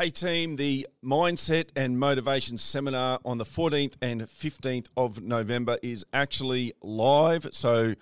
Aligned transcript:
Hey 0.00 0.08
team, 0.08 0.56
the 0.56 0.86
Mindset 1.04 1.68
and 1.76 1.98
Motivation 1.98 2.56
Seminar 2.56 3.20
on 3.22 3.36
the 3.36 3.44
14th 3.44 3.96
and 4.00 4.22
15th 4.22 4.86
of 4.96 5.20
November 5.20 5.76
is 5.82 6.06
actually 6.14 6.72
live. 6.82 7.48
So 7.52 7.94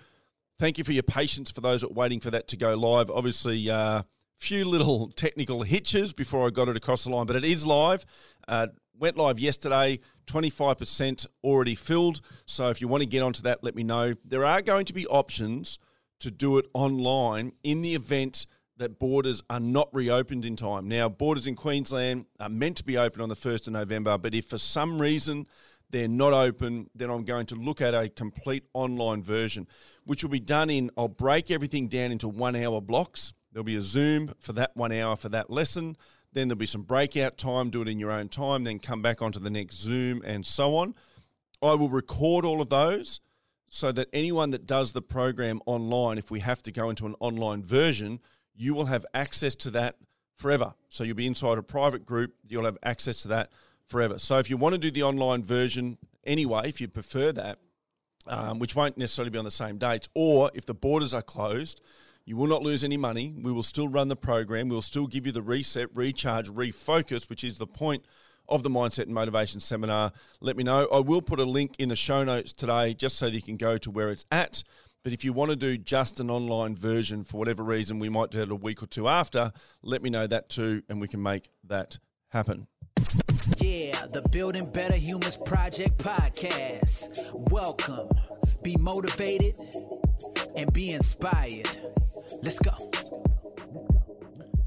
thank 0.57 0.77
you 0.77 0.85
for 0.85 0.93
your 0.93 1.03
patience 1.03 1.51
for 1.51 1.59
those 1.59 1.81
that 1.81 1.89
are 1.89 1.93
waiting 1.93 2.21
for 2.21 2.31
that 2.31 2.47
to 2.47 2.55
go 2.55 2.73
live. 2.75 3.11
Obviously, 3.11 3.67
a 3.67 3.75
uh, 3.75 4.01
few 4.37 4.63
little 4.63 5.09
technical 5.17 5.63
hitches 5.63 6.13
before 6.13 6.47
I 6.47 6.51
got 6.51 6.69
it 6.69 6.77
across 6.77 7.03
the 7.03 7.09
line, 7.09 7.25
but 7.25 7.35
it 7.35 7.43
is 7.43 7.65
live. 7.65 8.05
Uh, 8.47 8.67
went 8.97 9.17
live 9.17 9.37
yesterday, 9.37 9.99
25% 10.25 11.27
already 11.43 11.75
filled. 11.75 12.21
So 12.45 12.69
if 12.69 12.79
you 12.79 12.87
want 12.87 13.03
to 13.03 13.09
get 13.09 13.23
onto 13.23 13.41
that, 13.41 13.61
let 13.61 13.75
me 13.75 13.83
know. 13.83 14.13
There 14.23 14.45
are 14.45 14.61
going 14.61 14.85
to 14.85 14.93
be 14.93 15.05
options 15.07 15.79
to 16.21 16.31
do 16.31 16.57
it 16.59 16.65
online 16.73 17.51
in 17.61 17.81
the 17.81 17.93
event– 17.93 18.45
that 18.79 18.97
borders 18.97 19.43
are 19.49 19.59
not 19.59 19.93
reopened 19.93 20.45
in 20.45 20.55
time. 20.55 20.87
Now, 20.87 21.09
borders 21.09 21.47
in 21.47 21.55
Queensland 21.55 22.25
are 22.39 22.49
meant 22.49 22.77
to 22.77 22.83
be 22.83 22.97
open 22.97 23.21
on 23.21 23.29
the 23.29 23.35
1st 23.35 23.67
of 23.67 23.73
November, 23.73 24.17
but 24.17 24.33
if 24.33 24.45
for 24.45 24.57
some 24.57 24.99
reason 24.99 25.45
they're 25.89 26.07
not 26.07 26.33
open, 26.33 26.89
then 26.95 27.09
I'm 27.09 27.25
going 27.25 27.45
to 27.47 27.55
look 27.55 27.81
at 27.81 27.93
a 27.93 28.09
complete 28.09 28.63
online 28.73 29.21
version, 29.21 29.67
which 30.05 30.23
will 30.23 30.29
be 30.29 30.39
done 30.39 30.69
in, 30.69 30.91
I'll 30.97 31.09
break 31.09 31.51
everything 31.51 31.89
down 31.89 32.11
into 32.11 32.29
one 32.29 32.55
hour 32.55 32.79
blocks. 32.79 33.33
There'll 33.51 33.65
be 33.65 33.75
a 33.75 33.81
Zoom 33.81 34.33
for 34.39 34.53
that 34.53 34.75
one 34.75 34.93
hour 34.93 35.15
for 35.15 35.29
that 35.29 35.49
lesson. 35.49 35.97
Then 36.31 36.47
there'll 36.47 36.59
be 36.59 36.65
some 36.65 36.83
breakout 36.83 37.37
time, 37.37 37.71
do 37.71 37.81
it 37.81 37.87
in 37.87 37.99
your 37.99 38.11
own 38.11 38.29
time, 38.29 38.63
then 38.63 38.79
come 38.79 39.01
back 39.01 39.21
onto 39.21 39.39
the 39.39 39.49
next 39.49 39.75
Zoom 39.75 40.21
and 40.23 40.45
so 40.45 40.75
on. 40.75 40.95
I 41.61 41.73
will 41.73 41.89
record 41.89 42.45
all 42.45 42.61
of 42.61 42.69
those 42.69 43.19
so 43.67 43.91
that 43.91 44.07
anyone 44.13 44.51
that 44.51 44.65
does 44.65 44.93
the 44.93 45.01
program 45.01 45.59
online, 45.65 46.17
if 46.17 46.31
we 46.31 46.39
have 46.39 46.61
to 46.63 46.71
go 46.71 46.89
into 46.89 47.05
an 47.05 47.15
online 47.19 47.63
version, 47.63 48.19
you 48.59 48.73
will 48.73 48.85
have 48.85 49.05
access 49.13 49.55
to 49.55 49.71
that 49.71 49.95
forever. 50.35 50.73
So 50.89 51.05
you'll 51.05 51.15
be 51.15 51.25
inside 51.25 51.57
a 51.57 51.63
private 51.63 52.05
group, 52.05 52.33
you'll 52.47 52.65
have 52.65 52.77
access 52.83 53.21
to 53.21 53.29
that 53.29 53.51
forever. 53.87 54.19
So 54.19 54.37
if 54.37 54.49
you 54.49 54.57
want 54.57 54.73
to 54.73 54.79
do 54.79 54.91
the 54.91 55.03
online 55.03 55.43
version 55.43 55.97
anyway, 56.25 56.63
if 56.65 56.81
you 56.81 56.89
prefer 56.89 57.31
that, 57.31 57.59
um, 58.27 58.59
which 58.59 58.75
won't 58.75 58.97
necessarily 58.97 59.29
be 59.29 59.39
on 59.39 59.45
the 59.45 59.51
same 59.51 59.77
dates, 59.77 60.09
or 60.13 60.51
if 60.53 60.65
the 60.65 60.73
borders 60.73 61.13
are 61.13 61.21
closed, 61.21 61.81
you 62.25 62.35
will 62.35 62.47
not 62.47 62.61
lose 62.61 62.83
any 62.83 62.97
money. 62.97 63.33
We 63.41 63.51
will 63.53 63.63
still 63.63 63.87
run 63.87 64.09
the 64.09 64.17
program. 64.17 64.67
We'll 64.67 64.81
still 64.81 65.07
give 65.07 65.25
you 65.25 65.31
the 65.31 65.41
reset, 65.41 65.87
recharge, 65.95 66.49
refocus, 66.49 67.29
which 67.29 67.45
is 67.45 67.57
the 67.57 67.65
point 67.65 68.03
of 68.49 68.63
the 68.63 68.69
Mindset 68.69 69.03
and 69.03 69.13
Motivation 69.13 69.61
Seminar. 69.61 70.11
Let 70.41 70.57
me 70.57 70.63
know. 70.63 70.85
I 70.91 70.99
will 70.99 71.21
put 71.21 71.39
a 71.39 71.45
link 71.45 71.75
in 71.79 71.87
the 71.89 71.95
show 71.95 72.23
notes 72.25 72.51
today 72.51 72.93
just 72.93 73.17
so 73.17 73.27
that 73.27 73.35
you 73.35 73.41
can 73.41 73.57
go 73.57 73.77
to 73.77 73.89
where 73.89 74.09
it's 74.09 74.25
at. 74.31 74.63
But 75.03 75.13
if 75.13 75.23
you 75.23 75.31
want 75.31 75.49
to 75.51 75.55
do 75.55 75.77
just 75.77 76.19
an 76.19 76.29
online 76.29 76.75
version 76.75 77.23
for 77.23 77.37
whatever 77.37 77.63
reason, 77.63 77.99
we 77.99 78.09
might 78.09 78.31
do 78.31 78.41
it 78.41 78.51
a 78.51 78.55
week 78.55 78.83
or 78.83 78.87
two 78.87 79.07
after. 79.07 79.51
Let 79.81 80.01
me 80.01 80.09
know 80.09 80.27
that 80.27 80.49
too, 80.49 80.83
and 80.89 80.99
we 80.99 81.07
can 81.07 81.23
make 81.23 81.49
that 81.67 81.99
happen. 82.29 82.67
Yeah, 83.57 84.07
the 84.07 84.21
Building 84.29 84.69
Better 84.69 84.95
Humans 84.95 85.37
Project 85.37 85.99
podcast. 85.99 87.31
Welcome. 87.49 88.09
Be 88.61 88.75
motivated 88.75 89.55
and 90.55 90.71
be 90.73 90.91
inspired. 90.91 91.69
Let's 92.41 92.59
go. 92.59 92.91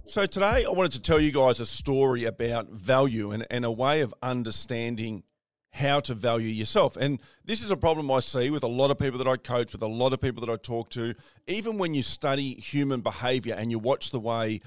So, 0.07 0.25
today 0.25 0.65
I 0.65 0.71
wanted 0.71 0.93
to 0.93 1.03
tell 1.03 1.21
you 1.21 1.31
guys 1.31 1.61
a 1.61 1.67
story 1.67 2.25
about 2.25 2.71
value 2.71 3.33
and, 3.33 3.47
and 3.51 3.67
a 3.67 3.71
way 3.71 4.01
of 4.01 4.15
understanding 4.23 5.25
how 5.73 6.01
to 6.01 6.15
value 6.15 6.48
yourself. 6.48 6.97
And 6.97 7.20
this 7.45 7.62
is 7.62 7.70
a 7.70 7.77
problem 7.77 8.11
I 8.11 8.20
see 8.20 8.51
with 8.51 8.62
a 8.62 8.69
lot 8.69 8.91
of 8.91 8.98
people 8.98 9.19
that 9.19 9.27
I 9.27 9.37
coach, 9.37 9.73
with 9.73 9.83
a 9.83 9.87
lot 9.87 10.12
of 10.12 10.20
people 10.20 10.45
that 10.45 10.53
I 10.53 10.56
talk 10.56 10.91
to. 10.91 11.14
Even 11.47 11.79
when 11.79 11.95
you 11.95 12.03
study 12.03 12.55
human 12.55 13.01
behavior 13.01 13.55
and 13.55 13.70
you 13.70 13.79
watch 13.79 14.11
the 14.11 14.20
way 14.20 14.61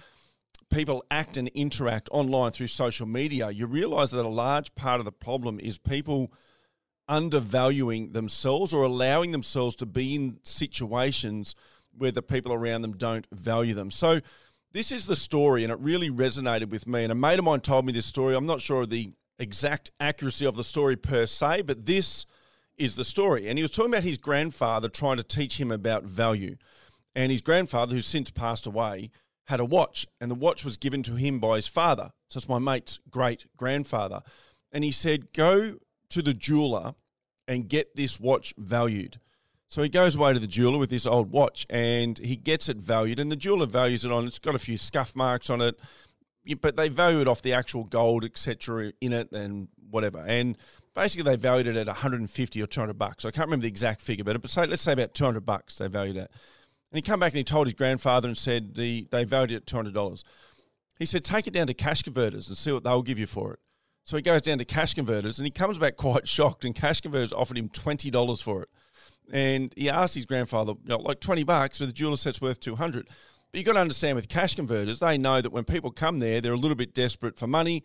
people 0.71 1.05
act 1.11 1.37
and 1.37 1.47
interact 1.49 2.09
online 2.11 2.51
through 2.51 2.67
social 2.67 3.05
media, 3.05 3.51
you 3.51 3.67
realize 3.67 4.11
that 4.11 4.25
a 4.25 4.27
large 4.27 4.73
part 4.73 4.99
of 4.99 5.05
the 5.05 5.11
problem 5.11 5.59
is 5.59 5.77
people 5.77 6.33
undervaluing 7.07 8.13
themselves 8.13 8.73
or 8.73 8.83
allowing 8.83 9.31
themselves 9.31 9.75
to 9.75 9.85
be 9.85 10.15
in 10.15 10.39
situations 10.41 11.53
where 11.95 12.11
the 12.11 12.23
people 12.23 12.51
around 12.51 12.81
them 12.81 12.97
don't 12.97 13.27
value 13.31 13.75
them. 13.75 13.91
So, 13.91 14.21
this 14.71 14.91
is 14.91 15.05
the 15.05 15.15
story, 15.15 15.63
and 15.63 15.71
it 15.71 15.79
really 15.79 16.09
resonated 16.09 16.69
with 16.69 16.85
me. 16.85 17.03
And 17.03 17.11
a 17.11 17.15
mate 17.15 17.39
of 17.39 17.45
mine 17.45 17.61
told 17.61 17.85
me 17.85 17.93
this 17.93 18.05
story. 18.05 18.35
I'm 18.35 18.45
not 18.45 18.59
sure 18.59 18.81
of 18.81 18.89
the 18.89 19.13
exact 19.39 19.91
accuracy 19.99 20.45
of 20.45 20.55
the 20.55 20.63
story 20.63 20.95
per 20.95 21.25
se, 21.25 21.63
but 21.63 21.85
this 21.85 22.25
is 22.77 22.95
the 22.95 23.05
story. 23.05 23.47
And 23.47 23.57
he 23.57 23.63
was 23.63 23.71
talking 23.71 23.93
about 23.93 24.03
his 24.03 24.17
grandfather 24.17 24.89
trying 24.89 25.17
to 25.17 25.23
teach 25.23 25.59
him 25.59 25.71
about 25.71 26.03
value. 26.03 26.57
And 27.15 27.31
his 27.31 27.41
grandfather, 27.41 27.93
who's 27.93 28.05
since 28.05 28.29
passed 28.29 28.67
away, 28.67 29.11
had 29.45 29.59
a 29.59 29.65
watch, 29.65 30.07
and 30.19 30.29
the 30.29 30.35
watch 30.35 30.65
was 30.65 30.77
given 30.77 31.03
to 31.03 31.15
him 31.15 31.39
by 31.39 31.55
his 31.55 31.67
father. 31.67 32.11
So 32.29 32.37
it's 32.37 32.49
my 32.49 32.59
mate's 32.59 32.99
great 33.09 33.45
grandfather. 33.55 34.21
And 34.71 34.83
he 34.83 34.91
said, 34.91 35.31
Go 35.33 35.77
to 36.09 36.21
the 36.21 36.33
jeweler 36.33 36.95
and 37.47 37.69
get 37.69 37.95
this 37.95 38.19
watch 38.19 38.53
valued. 38.57 39.19
So 39.67 39.81
he 39.81 39.89
goes 39.89 40.15
away 40.15 40.33
to 40.33 40.39
the 40.39 40.47
jeweler 40.47 40.77
with 40.77 40.89
this 40.89 41.05
old 41.05 41.31
watch 41.31 41.65
and 41.69 42.17
he 42.19 42.35
gets 42.35 42.69
it 42.69 42.77
valued. 42.77 43.19
And 43.19 43.31
the 43.31 43.35
jeweler 43.35 43.65
values 43.65 44.05
it 44.05 44.11
on, 44.11 44.25
it's 44.27 44.39
got 44.39 44.55
a 44.55 44.59
few 44.59 44.77
scuff 44.77 45.15
marks 45.15 45.49
on 45.49 45.61
it 45.61 45.79
but 46.53 46.75
they 46.75 46.89
valued 46.89 47.27
off 47.27 47.41
the 47.41 47.53
actual 47.53 47.83
gold, 47.83 48.23
etc., 48.23 48.93
in 49.01 49.13
it 49.13 49.31
and 49.31 49.67
whatever. 49.89 50.19
And 50.19 50.57
basically, 50.93 51.31
they 51.31 51.37
valued 51.37 51.67
it 51.67 51.75
at 51.75 51.87
150 51.87 52.61
or 52.61 52.67
200 52.67 52.97
bucks. 52.97 53.25
I 53.25 53.31
can't 53.31 53.47
remember 53.47 53.63
the 53.63 53.69
exact 53.69 54.01
figure, 54.01 54.23
but 54.23 54.49
say, 54.49 54.67
let's 54.67 54.81
say 54.81 54.93
about 54.93 55.13
200 55.13 55.45
bucks 55.45 55.77
they 55.77 55.87
valued 55.87 56.17
it. 56.17 56.31
And 56.91 56.97
he 56.97 57.01
come 57.01 57.19
back 57.19 57.33
and 57.33 57.37
he 57.37 57.43
told 57.43 57.67
his 57.67 57.73
grandfather 57.73 58.27
and 58.27 58.37
said 58.37 58.75
the 58.75 59.07
they 59.11 59.23
valued 59.23 59.51
it 59.51 59.55
at 59.55 59.65
200 59.67 59.93
dollars. 59.93 60.23
He 60.99 61.05
said, 61.05 61.25
take 61.25 61.45
it 61.45 61.53
down 61.53 61.67
to 61.67 61.73
cash 61.73 62.03
converters 62.03 62.47
and 62.47 62.57
see 62.57 62.71
what 62.71 62.85
they'll 62.85 63.01
give 63.01 63.19
you 63.19 63.27
for 63.27 63.53
it. 63.53 63.59
So 64.05 64.15
he 64.15 64.21
goes 64.21 64.43
down 64.43 64.59
to 64.59 64.65
cash 64.65 64.93
converters 64.93 65.39
and 65.39 65.45
he 65.45 65.51
comes 65.51 65.77
back 65.77 65.95
quite 65.97 66.27
shocked. 66.27 66.63
And 66.63 66.73
cash 66.73 67.01
converters 67.01 67.33
offered 67.33 67.57
him 67.57 67.69
twenty 67.69 68.09
dollars 68.09 68.41
for 68.41 68.63
it. 68.63 68.69
And 69.31 69.73
he 69.75 69.89
asked 69.89 70.15
his 70.15 70.25
grandfather, 70.25 70.73
you 70.83 70.89
know, 70.89 70.97
like 70.99 71.19
twenty 71.19 71.43
bucks, 71.43 71.79
but 71.79 71.87
the 71.87 71.93
jeweler 71.93 72.13
it's 72.13 72.41
worth 72.41 72.59
two 72.59 72.75
hundred. 72.75 73.09
You've 73.55 73.65
got 73.65 73.73
to 73.73 73.79
understand 73.79 74.15
with 74.15 74.27
cash 74.27 74.55
converters, 74.55 74.99
they 74.99 75.17
know 75.17 75.41
that 75.41 75.51
when 75.51 75.63
people 75.63 75.91
come 75.91 76.19
there, 76.19 76.41
they're 76.41 76.53
a 76.53 76.57
little 76.57 76.75
bit 76.75 76.93
desperate 76.93 77.39
for 77.39 77.47
money. 77.47 77.83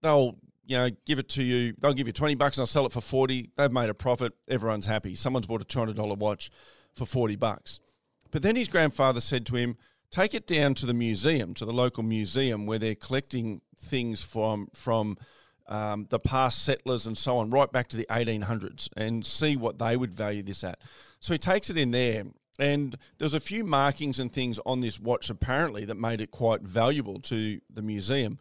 They'll, 0.00 0.36
you 0.64 0.76
know, 0.76 0.88
give 1.04 1.18
it 1.18 1.28
to 1.30 1.42
you. 1.42 1.74
They'll 1.78 1.92
give 1.92 2.06
you 2.06 2.12
20 2.12 2.34
bucks 2.36 2.56
and 2.56 2.62
they'll 2.62 2.66
sell 2.66 2.86
it 2.86 2.92
for 2.92 3.02
40. 3.02 3.50
They've 3.56 3.70
made 3.70 3.90
a 3.90 3.94
profit. 3.94 4.32
Everyone's 4.48 4.86
happy. 4.86 5.14
Someone's 5.14 5.46
bought 5.46 5.60
a 5.60 5.66
$200 5.66 6.16
watch 6.16 6.50
for 6.94 7.04
40 7.04 7.36
bucks. 7.36 7.80
But 8.30 8.42
then 8.42 8.56
his 8.56 8.68
grandfather 8.68 9.20
said 9.20 9.44
to 9.46 9.56
him, 9.56 9.76
take 10.10 10.34
it 10.34 10.46
down 10.46 10.74
to 10.74 10.86
the 10.86 10.94
museum, 10.94 11.54
to 11.54 11.64
the 11.64 11.72
local 11.72 12.02
museum 12.02 12.66
where 12.66 12.78
they're 12.78 12.94
collecting 12.94 13.60
things 13.76 14.22
from, 14.22 14.68
from 14.72 15.18
um, 15.66 16.06
the 16.10 16.18
past 16.18 16.64
settlers 16.64 17.06
and 17.06 17.16
so 17.16 17.38
on, 17.38 17.50
right 17.50 17.70
back 17.70 17.88
to 17.88 17.96
the 17.96 18.06
1800s, 18.10 18.88
and 18.96 19.24
see 19.24 19.56
what 19.56 19.78
they 19.78 19.96
would 19.96 20.14
value 20.14 20.42
this 20.42 20.64
at. 20.64 20.78
So 21.20 21.34
he 21.34 21.38
takes 21.38 21.70
it 21.70 21.76
in 21.76 21.90
there, 21.90 22.24
and 22.62 22.96
there's 23.18 23.34
a 23.34 23.40
few 23.40 23.64
markings 23.64 24.20
and 24.20 24.32
things 24.32 24.60
on 24.64 24.78
this 24.78 25.00
watch 25.00 25.28
apparently 25.28 25.84
that 25.84 25.96
made 25.96 26.20
it 26.20 26.30
quite 26.30 26.62
valuable 26.62 27.18
to 27.18 27.60
the 27.68 27.82
museum. 27.82 28.38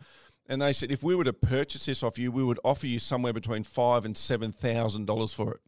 And 0.47 0.61
they 0.61 0.73
said 0.73 0.91
if 0.91 1.01
we 1.01 1.15
were 1.15 1.23
to 1.23 1.33
purchase 1.33 1.87
this 1.87 2.03
off 2.03 2.19
you, 2.19 2.31
we 2.31 2.43
would 2.43 2.59
offer 2.63 2.85
you 2.85 2.99
somewhere 2.99 3.33
between 3.33 3.63
five 3.63 4.05
and 4.05 4.15
seven 4.15 4.51
thousand 4.51 5.07
dollars 5.07 5.33
for 5.33 5.53
it. 5.53 5.61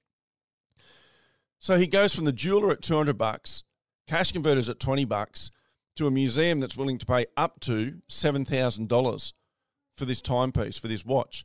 So 1.58 1.78
he 1.78 1.88
goes 1.88 2.14
from 2.14 2.26
the 2.26 2.32
jeweler 2.32 2.70
at 2.72 2.84
two 2.84 2.96
hundred 2.96 3.18
bucks, 3.18 3.64
cash 4.08 4.32
converters 4.32 4.70
at 4.70 4.80
twenty 4.80 5.06
bucks, 5.06 5.50
to 5.96 6.06
a 6.06 6.12
museum 6.12 6.60
that's 6.60 6.78
willing 6.78 7.00
to 7.00 7.08
pay 7.08 7.26
up 7.36 7.60
to 7.62 8.02
seven 8.08 8.46
thousand 8.46 8.88
dollars 8.88 9.34
for 9.98 10.06
this 10.06 10.22
timepiece, 10.22 10.78
for 10.78 10.88
this 10.88 11.04
watch. 11.04 11.44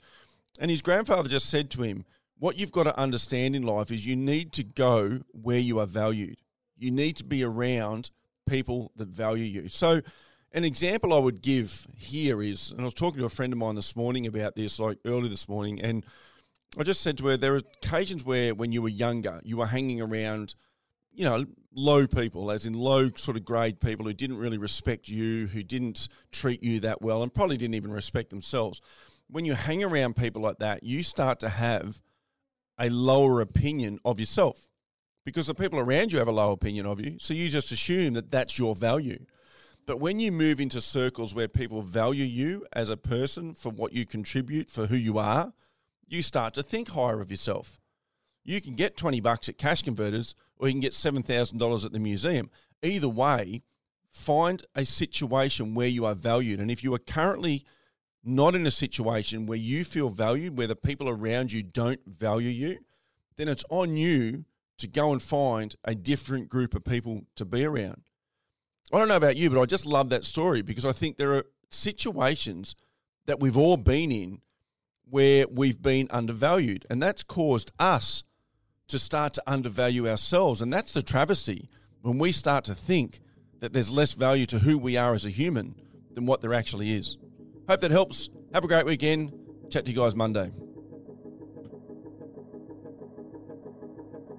And 0.61 0.71
his 0.71 0.83
grandfather 0.83 1.31
just 1.31 1.49
said 1.49 1.71
to 1.71 1.83
him, 1.83 2.05
What 2.39 2.59
you've 2.59 2.73
got 2.73 2.83
to 2.83 2.99
understand 2.99 3.57
in 3.57 3.63
life 3.63 3.91
is 3.91 4.05
you 4.05 4.15
need 4.15 4.53
to 4.55 4.63
go 4.63 5.21
where 5.33 5.59
you 5.59 5.79
are 5.79 5.87
valued 5.87 6.37
you 6.79 6.91
need 6.91 7.17
to 7.17 7.25
be 7.25 7.45
around 7.45 8.11
people 8.49 8.93
that 8.97 9.09
value 9.09 9.45
you. 9.45 9.69
So, 9.69 10.01
an 10.53 10.65
example 10.65 11.13
I 11.13 11.19
would 11.19 11.43
give 11.43 11.87
here 11.95 12.43
is, 12.43 12.71
and 12.71 12.81
I 12.81 12.85
was 12.85 12.95
talking 12.95 13.19
to 13.19 13.27
a 13.27 13.31
friend 13.31 13.53
of 13.53 13.59
mine 13.59 13.75
this 13.75 13.95
morning 13.95 14.27
about 14.27 14.57
this, 14.57 14.81
like 14.81 14.99
early 15.05 15.29
this 15.29 15.49
morning, 15.49 15.81
and 15.81 16.07
I 16.79 16.85
just 16.85 17.03
said 17.03 17.19
to 17.19 17.27
her, 17.27 17.37
there 17.37 17.55
are 17.55 17.61
occasions 17.83 18.25
where 18.25 18.55
when 18.55 18.73
you 18.73 18.81
were 18.81 18.89
younger, 18.89 19.41
you 19.45 19.59
were 19.59 19.67
hanging 19.67 20.01
around, 20.01 20.55
you 21.13 21.25
know, 21.25 21.45
low 21.75 22.07
people, 22.07 22.51
as 22.51 22.65
in 22.65 22.73
low 22.73 23.11
sort 23.17 23.37
of 23.37 23.45
grade 23.45 23.81
people 23.81 24.07
who 24.07 24.15
didn't 24.15 24.39
really 24.39 24.59
respect 24.59 25.09
you, 25.09 25.47
who 25.49 25.63
didn't 25.63 26.09
treat 26.33 26.63
you 26.63 26.81
that 26.81 27.03
well, 27.03 27.23
and 27.23 27.33
probably 27.33 27.57
didn't 27.57 27.75
even 27.75 27.91
respect 27.91 28.31
themselves. 28.31 28.81
When 29.29 29.45
you 29.45 29.55
hang 29.55 29.85
around 29.85 30.17
people 30.17 30.41
like 30.41 30.59
that, 30.59 30.83
you 30.83 31.03
start 31.03 31.41
to 31.41 31.49
have 31.51 32.01
a 32.79 32.89
lower 32.89 33.41
opinion 33.41 33.99
of 34.05 34.19
yourself 34.19 34.68
because 35.29 35.47
the 35.47 35.55
people 35.55 35.79
around 35.79 36.11
you 36.11 36.19
have 36.19 36.27
a 36.27 36.33
low 36.33 36.53
opinion 36.53 36.87
of 36.87 37.01
you. 37.01 37.19
So 37.19 37.35
you 37.35 37.51
just 37.51 37.71
assume 37.71 38.15
that 38.15 38.31
that's 38.31 38.59
your 38.59 38.75
value. 38.75 39.27
But 39.85 40.01
when 40.01 40.21
you 40.21 40.33
move 40.33 40.59
into 40.59 40.81
circles 40.81 41.35
where 41.35 41.49
people 41.49 41.83
value 41.83 42.25
you 42.25 42.65
as 42.73 42.89
a 42.89 42.97
person 42.97 43.53
for 43.53 43.69
what 43.69 43.93
you 43.93 44.07
contribute, 44.07 44.71
for 44.71 44.87
who 44.87 44.97
you 44.97 45.19
are, 45.19 45.53
you 46.07 46.23
start 46.23 46.55
to 46.55 46.63
think 46.63 46.89
higher 46.89 47.21
of 47.21 47.31
yourself. 47.31 47.79
You 48.43 48.63
can 48.63 48.75
get 48.75 48.97
20 48.97 49.21
bucks 49.21 49.51
at 49.51 49.59
cash 49.59 49.83
converters 49.83 50.35
or 50.57 50.67
you 50.67 50.73
can 50.73 50.81
get 50.81 50.93
$7,000 50.93 51.85
at 51.85 51.93
the 51.93 51.99
museum. 51.99 52.49
Either 52.83 53.09
way, 53.11 53.61
find 54.11 54.65
a 54.75 54.87
situation 54.87 55.75
where 55.75 55.89
you 55.89 56.07
are 56.07 56.15
valued. 56.15 56.59
And 56.59 56.71
if 56.71 56.83
you 56.83 56.95
are 56.95 56.99
currently 56.99 57.67
not 58.25 58.55
in 58.55 58.67
a 58.67 58.71
situation 58.71 59.45
where 59.45 59.59
you 59.59 59.85
feel 59.85 60.09
valued, 60.09 60.57
where 60.57 60.67
the 60.67 60.75
people 60.75 61.11
around 61.11 61.53
you 61.53 61.63
don't 61.63 62.01
value 62.07 62.49
you, 62.49 62.79
then 63.37 63.47
it's 63.47 63.65
on 63.69 63.99
you 63.99 64.47
to 64.79 64.87
go 64.87 65.13
and 65.13 65.23
find 65.23 65.77
a 65.85 65.95
different 65.95 66.49
group 66.49 66.75
of 66.75 66.85
people 66.85 67.23
to 67.37 67.45
be 67.45 67.65
around. 67.65 68.03
I 68.93 68.99
don't 68.99 69.09
know 69.09 69.17
about 69.17 69.37
you, 69.37 69.51
but 69.51 69.61
I 69.61 69.67
just 69.67 69.87
love 69.87 70.09
that 70.11 70.25
story 70.25 70.63
because 70.63 70.87
I 70.87 70.93
think 70.93 71.17
there 71.17 71.35
are 71.35 71.45
situations 71.71 72.75
that 73.27 73.41
we've 73.41 73.57
all 73.57 73.77
been 73.77 74.11
in 74.11 74.41
where 75.11 75.47
we've 75.49 75.81
been 75.81 76.09
undervalued, 76.11 76.87
and 76.89 77.03
that's 77.03 77.23
caused 77.23 77.73
us 77.79 78.25
to 78.89 78.99
start 78.99 79.35
to 79.35 79.43
undervalue 79.47 80.09
ourselves. 80.09 80.61
And 80.61 80.73
that's 80.73 80.93
the 80.93 81.03
travesty 81.03 81.69
when 82.03 82.19
we 82.19 82.33
start 82.33 82.65
to 82.65 82.75
think 82.75 83.21
that 83.61 83.73
there's 83.73 83.91
less 83.91 84.13
value 84.13 84.47
to 84.47 84.61
who 84.61 84.79
we 84.79 84.97
are 84.97 85.15
as 85.15 85.27
a 85.27 85.31
human 85.31 85.75
than 86.15 86.27
what 86.27 86.41
there 86.41 86.55
actually 86.55 86.93
is. 86.93 87.19
Hope 87.69 87.81
that 87.81 87.91
helps. 87.91 88.31
Have 88.55 88.65
a 88.65 88.69
great 88.69 88.87
weekend. 88.87 89.33
Chat 89.71 89.85
to 89.85 89.91
you 89.91 89.99
guys 89.99 90.15
Monday. 90.15 90.51